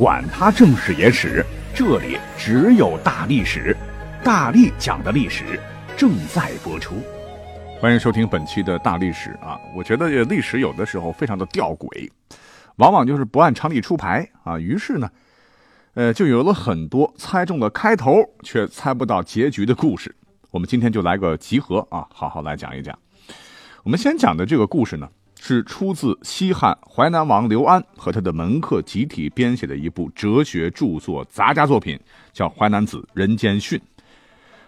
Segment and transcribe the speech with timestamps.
[0.00, 1.44] 管他正史野史。
[1.74, 3.76] 这里只有大历史，
[4.24, 5.60] 大力讲的历史
[5.94, 6.94] 正在播出。
[7.78, 9.60] 欢迎收听本期的大历史啊！
[9.76, 12.08] 我觉得历史有的时候非常的吊诡，
[12.76, 14.58] 往往就是不按常理出牌啊。
[14.58, 15.10] 于是呢，
[15.92, 20.16] 呃，就有了很多猜中了开头却猜不到结局的故事。
[20.50, 22.98] 我们今天就来个集合啊，好好来讲一讲。
[23.82, 25.06] 我们先讲的这个故事呢。
[25.42, 31.98] 是出自西汉淮南王刘安和他的门客集体编写的一部哲学著作杂家作品，
[32.30, 33.78] 叫《淮南子·人间训》。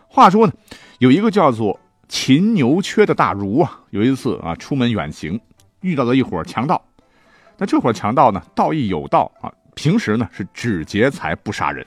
[0.09, 0.53] 话说呢，
[0.98, 5.39] 有一个叫做秦牛缺的大儒啊，有一次啊出门远行，
[5.83, 6.83] 遇到了一伙强盗。
[7.59, 11.87] 那这伙强盗呢，道义有道啊，平时呢是只劫财不杀人，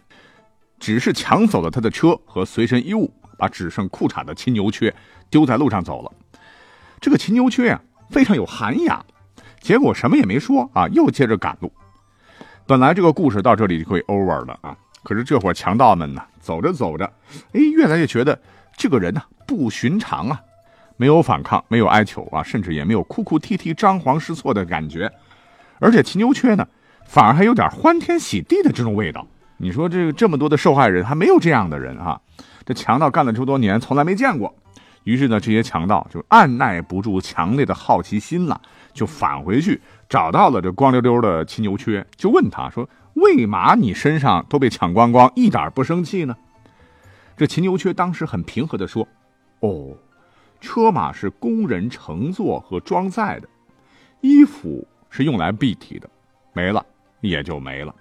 [0.80, 4.94] 只是抢走了他的车和随身衣物，把只剩裤衩的秦牛缺
[5.32, 6.12] 丢在路上走了。
[7.02, 7.82] 这个秦牛缺呀。
[8.10, 9.06] 非常有涵养，
[9.60, 11.72] 结果什么也没说啊，又接着赶路。
[12.66, 17.06] 本来这个故事到这里就可以 over 了啊，可是这伙强盗们呢，走着走着，
[17.54, 18.40] 哎，越来越觉得
[18.76, 20.42] 这个人呢不寻常啊，
[20.98, 25.12] 没有反抗，没有哀求啊，甚至也没有哭哭啼啼、张皇失措的感觉，
[25.80, 26.68] 而且秦牛缺呢，
[27.06, 29.28] 反而还有点欢天喜地的这种味道。
[29.58, 32.20] 你说这个这么多的受害人，还没有这样的人啊？
[32.66, 34.54] 这强盗干了这么多年，从来没见过。
[35.06, 38.60] 于是呢，这些强盗就按耐不住强烈的好奇心了，
[38.92, 46.36] 就返回去找到了这光溜溜的秦牛缺，就问他说：“为嘛你身上都被抢光光，一点不生气呢？”
[47.38, 49.08] 这秦牛缺当时很平和地说
[49.62, 49.96] ：“哦，
[50.60, 53.48] 车马是工人乘坐和装载的，
[54.22, 56.10] 衣服是用来蔽体的，
[56.52, 56.84] 没了
[57.22, 57.94] 也就没了。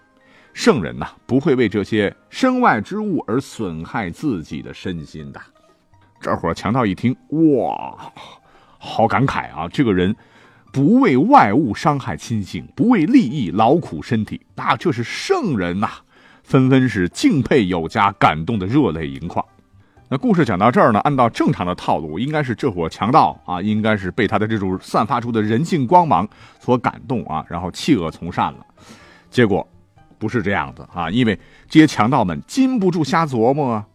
[0.55, 5.39] 圣人呐，不会为这些身外之物而损害自己的身心的。”
[6.25, 8.11] 这伙强盗一听，哇，
[8.79, 9.69] 好感慨啊！
[9.71, 10.17] 这个人
[10.73, 15.91] 不为外物伤害亲性，不为利益劳苦身体，那这是圣人呐！
[16.43, 19.45] 纷纷是敬佩有加，感动的热泪盈眶。
[20.09, 26.27] 那故事讲到这儿呢，按照正常的套路，应该是这伙强盗啊，应该是被他的这种散发出的人性光芒
[26.59, 28.65] 所感动啊，然后弃恶从善了。
[29.31, 29.69] 结果
[30.19, 33.87] 不是这样子啊，因为这些强盗们禁不住瞎琢磨啊。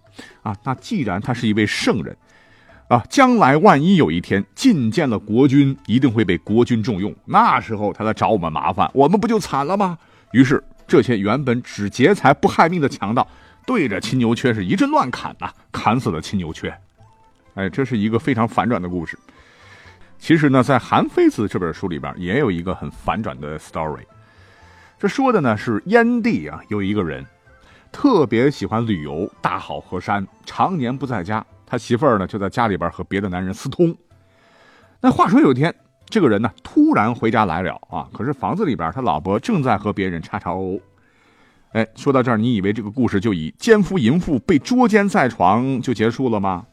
[0.42, 2.16] 啊，那既然他是一位圣人，
[2.88, 7.16] 啊，将来万一有一天觐见了国君，一定会被国君重用。
[7.26, 9.98] 那时候他来找我们麻烦，我们不就惨了吗？
[10.32, 13.28] 于是这些原本只劫财不害命的强盗，
[13.66, 16.74] 对着青牛缺是一阵乱砍呐，砍死了青牛缺。
[17.56, 19.18] 哎，这是一个非常反转的故事。
[20.18, 24.02] 其实呢，在《韩非子》这本书里边，也有一个很反转的 story。
[25.00, 27.26] 这说的呢是燕地啊，有一个人。
[27.92, 31.46] 特别喜欢旅游，大好河山，常年不在家。
[31.66, 33.96] 他媳妇儿呢，就在家里边和别的男人私通。
[35.02, 35.74] 那话说有一天，
[36.08, 40.80] 这个人呢突然回家来了啊，可是房子里边他老婆正在和别人叉叉哦。
[41.74, 46.66] 哎，说到这儿，你以为这个故事就以奸夫淫妇被捉奸在床就结束了吗？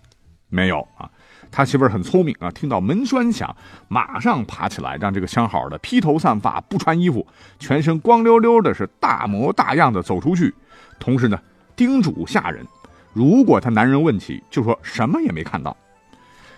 [0.48, 1.10] 没有啊，
[1.50, 3.54] 他媳妇儿很聪明啊，听到门栓响，
[3.88, 7.27] 马上爬起来，让这个相好的披头散发，不穿衣服，
[7.59, 10.54] 全身光溜溜的，是大模大样的走出去。
[10.99, 11.41] 同时呢，
[11.75, 12.67] 叮嘱下人，
[13.12, 15.77] 如果他男人问起，就说什么也没看到。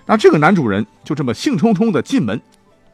[0.07, 2.41] 那这个男主人就这么兴冲冲的进门，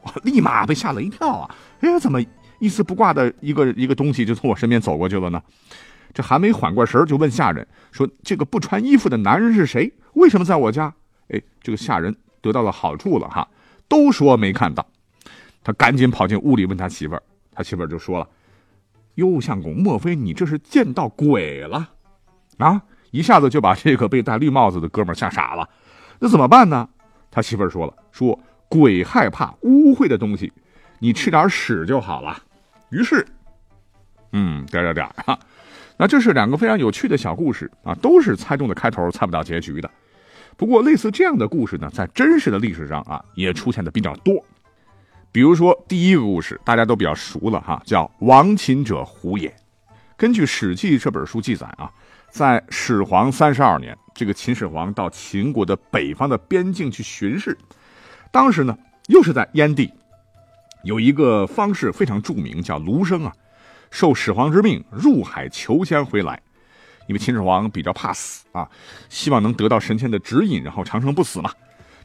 [0.01, 1.55] 我立马被吓了一跳啊！
[1.79, 2.21] 哎，怎么
[2.59, 5.41] 一丝不挂的一个一个东西就从我身边走过去了呢？
[6.13, 9.91] 这还没缓过神就问下人说：“这个不穿衣服的男人是谁？
[10.13, 10.93] 为什么在我家？”
[11.27, 13.47] 哎，这个下人得到了好处了哈，
[13.87, 14.85] 都说没看到。
[15.63, 18.27] 他赶紧跑进屋里问他媳妇儿，他媳妇儿就说了。
[19.15, 21.89] 哟，相公，莫非你这是见到鬼了？
[22.57, 22.81] 啊！
[23.11, 25.69] 一下子就把这个被戴绿帽子的哥们吓傻了。
[26.19, 26.87] 那怎么办呢？
[27.31, 30.51] 他媳妇儿说了：“说鬼害怕污秽的东西，
[30.99, 32.37] 你吃点屎就好了。”
[32.91, 33.25] 于是，
[34.31, 35.37] 嗯，点点点啊。
[35.97, 39.89] 那这是两个非常有趣的小故事啊，都是猜中的开头，猜不到结局的。
[40.57, 44.43] 不过，类似这样的故事呢，在真实的历史上啊，也出现的比较多。
[45.35, 49.53] 比如说，第一个故事大家都比较熟了哈，叫“亡秦者胡也”。
[50.15, 51.91] 根据《史记》这本书记载啊，
[52.29, 57.57] 在始皇三十二年，这个秦始皇到秦国的北方的边境去巡视，
[58.31, 58.77] 当时呢，
[59.07, 59.91] 又是在燕地，
[60.85, 63.33] 有一个方士非常著名，叫卢生啊，
[63.91, 66.41] 受始皇之命入海求仙回来，
[67.09, 68.69] 因为秦始皇比较怕死啊，
[69.09, 71.51] 希望能得到神仙的指引，然后长生不死嘛。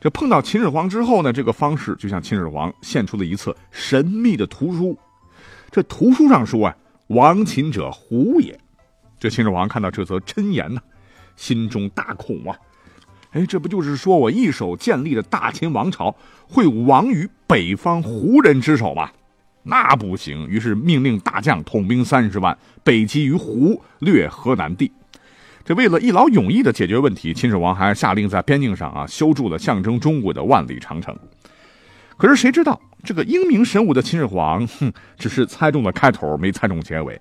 [0.01, 4.99] 这碰到秦始皇之后呢，这个方士就向秦始皇献出了一册神秘的图书。
[5.71, 6.77] 这图书上说啊，
[7.09, 8.59] 亡秦者胡也。
[9.19, 10.81] 这秦始皇看到这则谶言呢，
[11.37, 12.57] 心中大恐啊！
[13.33, 16.17] 哎，这不就是说我一手建立的大秦王朝
[16.49, 19.11] 会亡于北方胡人之手吗？
[19.63, 20.49] 那不行。
[20.49, 24.91] 于是命令大将统兵三十万，北击于胡，掠河南地。
[25.65, 31.17] 这为了一劳永逸的解决问题，秦始皇还下令在边境上啊修筑了象征中国的万里长城。
[32.17, 37.21] 可是谁知道这个英明神武的秦始皇，哼，只是猜中了开头，没猜中结尾。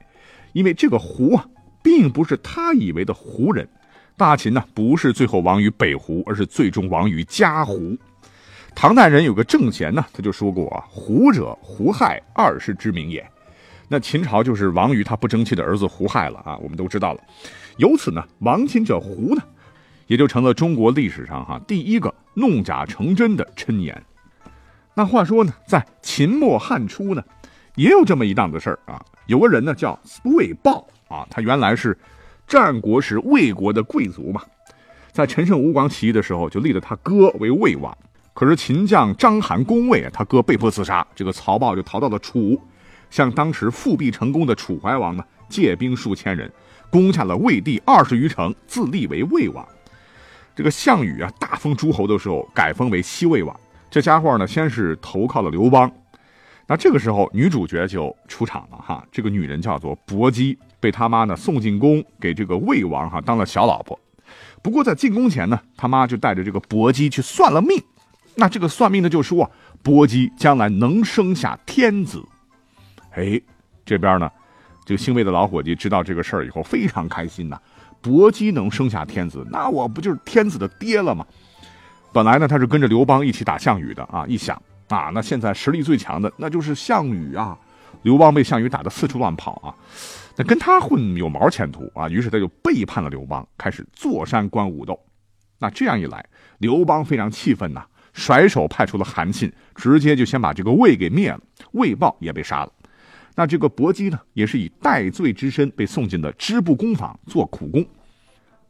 [0.53, 1.45] 因为这个胡啊，
[1.83, 3.67] 并不是他以为的胡人。
[4.17, 7.95] 大秦呢，不是最后亡于北胡，而是最终亡于家胡。
[8.75, 13.25] 唐代人有个郑贤呢，他就说过啊：“胡者，胡亥二世之名也。”
[13.87, 17.19] 那秦朝就是亡于他不争气的儿子胡亥了啊，我们都知道了。
[17.79, 19.41] 由此呢，亡秦者胡呢，
[20.07, 24.03] 也就成了中国历史上哈第一个弄假成真的谶言。
[24.93, 27.23] 那话说呢，在秦末汉初呢，
[27.75, 29.01] 也有这么一档子事儿啊。
[29.27, 31.97] 有个人呢叫魏豹啊，他原来是
[32.45, 34.41] 战国时魏国的贵族嘛，
[35.13, 37.97] 在陈胜吴广起义的时候，就立了他哥为魏王。
[38.33, 42.61] 可是秦将章邯攻魏，他哥被迫自杀，这个曹豹就逃到了楚。
[43.09, 46.51] 向当时复辟成功的楚怀王呢借兵数千人，
[46.89, 49.67] 攻下了魏地二十余城，自立为魏王。
[50.55, 53.57] 这个项羽啊大封诸侯的时候，改封为西魏王。
[53.89, 55.91] 这家伙呢，先是投靠了刘邦。
[56.67, 59.03] 那这个时候，女主角就出场了哈。
[59.11, 63.99] 这个女人叫做薄姬，被他妈呢送进宫，给这个魏王哈当了小老婆。
[64.61, 67.81] 不过在进宫前呢，他妈就带着这个薄姬去算了命。
[68.35, 69.49] 那这个算命的就说，
[69.81, 72.23] 薄姬将来能生下天子。
[73.11, 73.41] 哎，
[73.83, 74.29] 这边呢，
[74.89, 77.61] 这个姓魏的老伙计知道这个事儿以后非常开心呐。
[78.01, 81.23] 薄姬能生下天子，那我不就是天子的爹了吗？
[82.11, 84.25] 本来呢，他是跟着刘邦一起打项羽的啊。
[84.27, 87.55] 一想啊，那现在实力最强的那就是项羽啊。
[88.01, 89.69] 刘邦被项羽打得四处乱跑啊，
[90.35, 92.09] 那跟他混有毛前途啊？
[92.09, 94.99] 于是他就背叛了刘邦，开始坐山观武斗。
[95.59, 96.25] 那这样一来，
[96.57, 101.39] 刘邦非常气愤呐，甩手派出了韩信，直接就先把这个魏给灭了，
[101.73, 102.71] 魏豹也被杀了。
[103.35, 107.85] 那这个薄姬呢，也是以戴罪之身被送进了织布工坊做苦工。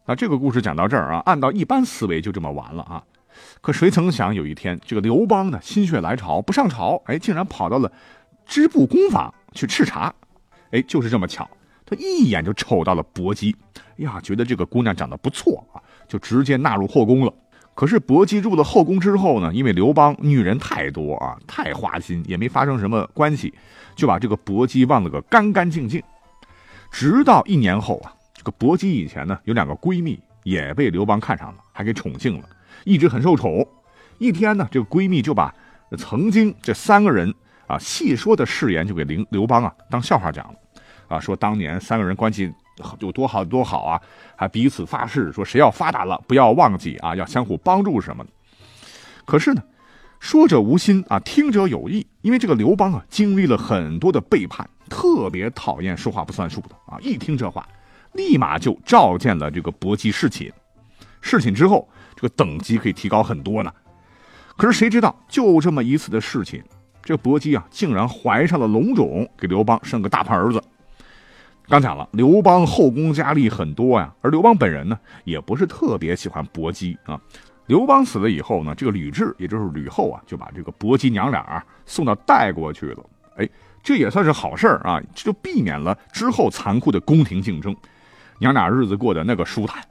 [0.06, 3.04] 那这个故事讲到这儿啊，按照一般思维就这么完了啊。
[3.62, 7.92] 可谁曾想有一天，这个刘邦呢心血来潮不上朝，哎，竟然跑到了
[8.46, 10.14] 织布工坊去视察。
[10.72, 11.50] 哎，就是这么巧，
[11.86, 13.56] 他一眼就瞅到了薄姬，
[13.98, 17.34] 呀，觉得这个姑娘长得不错啊，就直接纳入后宫了。
[17.80, 23.54] 可是薄姬入了后宫之后呢，因为刘邦女人太多啊，太花心，也没发生什么关系，
[23.96, 26.04] 就把这个薄姬忘了个干干净净。
[26.92, 32.50] 直到一年后啊，这个薄姬以前呢有两个闺蜜也被刘邦看上了，还给宠幸了，
[32.84, 33.66] 一直很受宠。
[34.18, 35.56] 一天呢，这个闺蜜就把
[35.98, 37.34] 曾经这三个人
[37.66, 40.60] 啊细说的誓言就给刘刘邦啊当笑话讲了，
[41.08, 42.54] 啊，说当年三个人关系。
[43.00, 44.02] 有多好多好啊！
[44.36, 48.30] 还彼此发誓说，谁要发达了，不要忘记啊，要相互帮助什么的。
[49.26, 49.62] 可是呢，
[50.20, 52.06] 说者无心啊，听者有意。
[52.22, 56.98] 因为这个刘邦啊，经历了很多的背叛，特别讨厌说话不算数的啊。
[57.02, 57.68] 一听这话，
[58.14, 60.52] 立马就召见了这个薄姬侍寝。
[61.22, 63.72] 侍寝之后，这个等级可以提高很多呢。
[64.58, 66.62] 可是谁知道，就这么一次的侍寝，
[67.02, 70.62] 这薄姬啊，竟然怀上了龙种，给刘邦生个大胖儿子。
[71.70, 77.22] 刚讲了，刘邦后宫佳丽很多呀，而刘邦本人呢，也不是特别喜欢薄姬啊。
[77.68, 83.06] 刘邦死了以后呢，这个吕雉，也就是吕后啊，就把这个薄姬娘俩啊送到代国去了。
[83.38, 83.48] 哎，
[83.84, 87.76] 这也算是好事儿啊，这就避免了之后残酷的宫廷竞争，
[88.40, 89.84] 娘俩日子过得那个舒坦。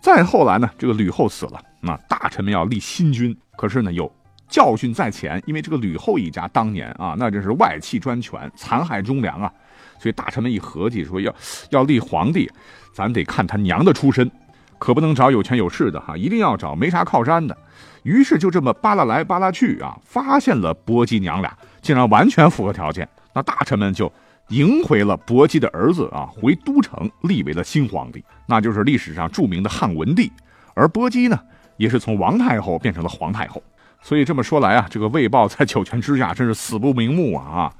[0.00, 4.10] 再后来呢，这个吕后死了，那大臣们要立新君，可是呢有
[4.50, 9.50] 教训在前，因为这个吕后一家当年啊，那真是外戚专权，残害忠良啊。
[9.98, 11.32] 所以大臣们一合计，说要
[11.70, 12.50] 要立皇帝，
[12.92, 14.30] 咱得看他娘的出身，
[14.78, 17.56] 可不能找有权有势的哈，一定要找没啥靠山的。
[18.02, 23.06] 于是就这么扒拉来扒拉去啊，发现了薄姬娘俩竟然完全符合条件。
[23.34, 24.10] 那大臣们就
[24.48, 30.32] 迎回了薄姬的儿子啊，回都城立为了新皇帝，那就是历史上著名的汉文帝。
[30.72, 31.38] 而薄姬呢，
[31.76, 33.62] 也是从王太后变成了皇太后。
[34.02, 37.74] 所以这么说来啊，这个魏豹在九泉之下真是死不瞑目啊啊！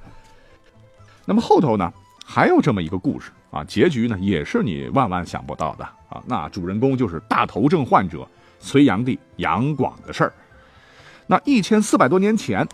[1.25, 1.93] 那么后头呢？
[2.25, 6.23] 还有这么一个故事啊，结局呢也是你万万想不到的啊。
[6.27, 10.33] 那主人公就是大头症患者隋炀帝杨广的事儿。
[11.27, 12.67] 那一千四百多年前，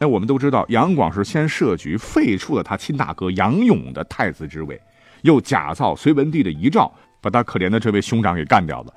[0.00, 4.78] 哎，我们都知道杨广是先设局废黜了他亲大哥杨勇的太子之位，
[5.22, 8.92] 又假造隋文帝的遗诏，把他可怜的这位兄长给干掉了，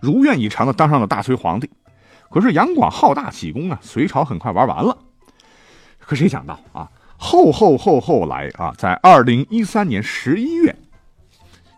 [0.00, 1.70] 如愿以偿的当上了大隋皇帝。
[2.30, 4.96] 可是杨广好大喜功啊，隋朝很快玩完了。
[5.98, 10.76] 可谁想到啊，后后后后来啊，在二零一三年十一月，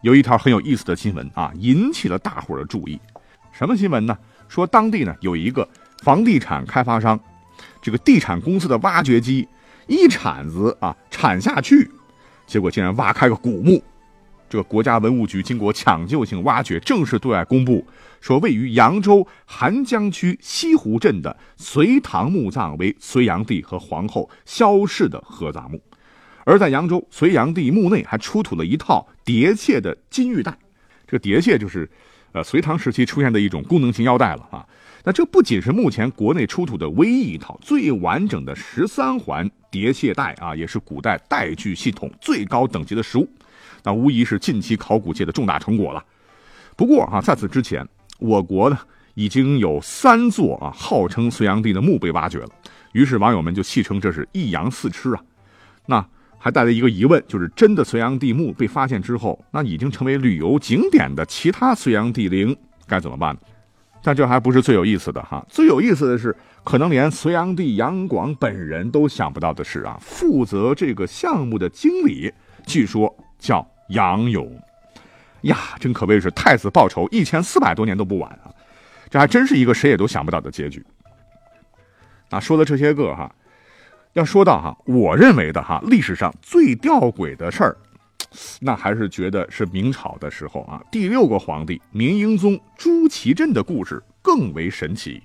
[0.02, 3.00] 有一条很有意思的新闻啊，引起了大伙的注意。
[3.50, 4.16] 什么新闻呢？
[4.49, 5.66] 说当地呢有一个
[6.02, 7.18] 房地产开发商，
[7.80, 9.49] 这个地产公司的挖掘机
[9.87, 11.90] 一铲子啊铲下去，
[12.47, 13.82] 结果竟然挖开个古墓。
[14.52, 17.82] 这个国家文物局经过抢救性挖掘，正式对外公布
[18.21, 25.82] 说，位于扬州邗江区西湖镇的隋唐墓葬为隋炀帝和皇后萧氏的合葬墓。
[26.44, 30.54] 而在扬州隋炀帝墓内还出土了一套叠楔的金玉带，
[31.06, 31.88] 这个叠楔就是。
[32.35, 34.66] 呃，隋唐时期出现的一种功能性腰带了啊。
[35.04, 43.28] 那这不仅是目前国内出土的唯一一套最完整的十三环叠楔带啊，也是古代带具系统最高等级的实物。
[43.82, 46.04] 那无疑是近期考古界的重大成果了。
[46.76, 47.86] 不过啊，在此之前，
[48.18, 48.78] 我国呢
[49.14, 52.48] 已经有三座啊号称隋炀帝的墓被挖掘了。
[52.92, 55.22] 于是网友们就戏称这是一阳四吃啊。
[55.86, 56.06] 那。
[56.44, 63.40] 还带来一个疑问，就是真的隋炀帝墓被发现之后，那已经成为旅游景点的其他隋炀帝陵该怎么办呢？
[64.02, 72.32] 但这还不是最有意思的哈，最有意思的是，可能连隋炀帝杨广本人都想不到的是啊，负责这个项目的经理，
[72.66, 74.50] 据说叫杨勇，
[75.42, 78.50] 呀，真可谓是太子报仇一千四百多年都不晚啊！
[79.10, 80.84] 这还真是一个谁也都想不到的结局。
[82.30, 83.34] 那说了这些个哈。
[84.14, 87.74] 要说到哈，我认为的哈，历史上最吊诡的事儿，
[88.60, 95.22] 那还是觉得是明朝的时候啊，第六个皇帝明英宗朱祁镇的故事更为神奇。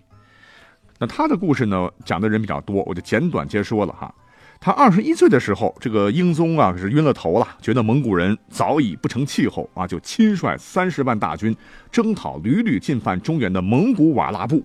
[0.97, 4.15] 那他的故事呢，讲的人比较多，我就简短接说了哈。
[4.59, 11.55] 他二十一岁的时候，这个英宗啊是晕了头了，觉得蒙古人早已不成气候啊，就亲率三十万大军
[11.91, 14.63] 征讨屡屡进犯中原的蒙古瓦剌部。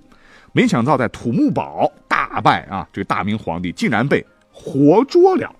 [0.52, 2.87] 没想到在土木堡大败啊！
[2.92, 5.54] 这个大明皇帝竟然被活捉了。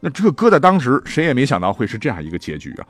[0.00, 2.86] 那这个搁在当时，谁也没想到会是这样一个结局啊！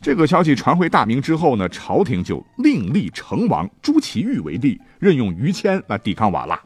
[0.00, 6.58] 这个消息传回大明之后呢，朝廷就另立成王朱祁钰为帝，任用于谦来抵抗瓦剌。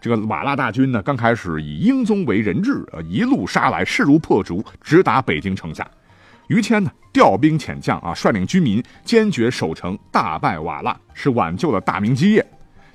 [0.00, 5.86] 这个瓦剌大军呢，刚开始以英宗为人质，呃，一路杀来，势如破竹，直达北京城下。
[6.48, 12.44] 于谦呢，调兵遣将啊，率领军民坚决守城，大败瓦剌，是挽救了大明基业。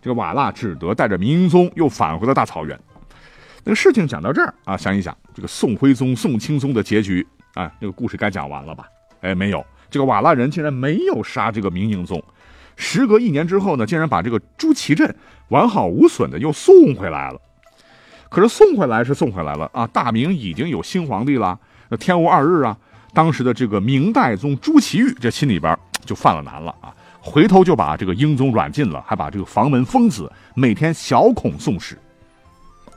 [0.01, 2.77] 这个瓦剌只得带着明英宗又返回了大草原。
[3.63, 8.85] 那个事情讲到这儿啊，想一想，这个宋徽宗、宋钦宗的结局啊，这个故事该讲完了吧？
[9.21, 12.21] 哎，没有，这个瓦剌人竟然没有杀这个明英宗。
[12.75, 15.15] 时隔一年之后呢，竟然把这个朱祁镇
[15.49, 17.39] 完好无损的又送回来了。
[18.29, 21.57] 可是送回来是送回来了啊，大明已经有新皇帝了，
[21.89, 22.77] 那天无二日啊。
[23.13, 26.93] 当时的这个明代宗朱祁钰这心里边就犯了难了啊。
[27.21, 31.97] 回头就把这个英宗软禁了，还把这个房门封死，每天小孔送使。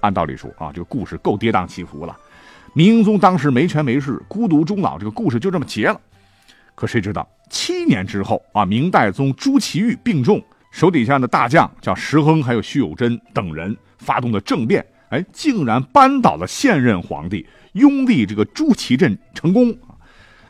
[0.00, 2.16] 按道理说啊，这个故事够跌宕起伏了。
[2.75, 6.00] 明英宗当时没权没势，孤独终老，这个故事就这么结了。
[6.78, 19.76] 可谁知道七年之后啊，明代宗朱祁钰病重，手底下的大将叫石亨还有徐有贞等人发动的政变，哎，竟然扳倒了现任皇帝，拥立这个朱祁镇成功。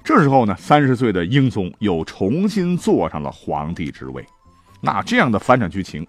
[0.04, 4.22] 这时候呢，三十岁的英宗又重新坐上了皇帝之位。
[4.82, 6.06] 那这样的反转剧情，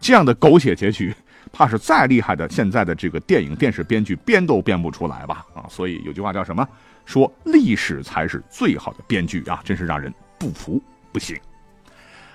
[0.00, 1.14] 这样的狗血结局，
[1.52, 5.46] 怕是再厉害的现在的这个电影电视编剧编都编不出来吧？
[5.54, 6.68] 啊，所以有句话叫什么？
[7.10, 9.60] 说历史才是最好的编剧啊！
[9.64, 11.36] 真是让人不服不行。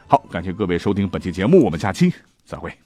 [0.05, 2.13] 好，感谢各位收听本期节目，我们下期
[2.43, 2.84] 再会。